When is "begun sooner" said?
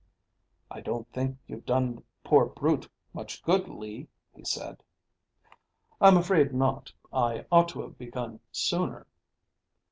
7.99-9.05